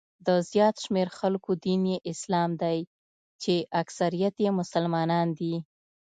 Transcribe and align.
د 0.25 0.29
زیات 0.49 0.75
شمېر 0.85 1.07
خلکو 1.19 1.51
دین 1.65 1.81
یې 1.91 1.97
اسلام 2.11 2.49
دی 2.61 2.79
چې 3.41 3.53
اکثریت 3.81 4.35
یې 4.43 4.49
مسلمانان 4.59 5.27
دي. 5.39 5.55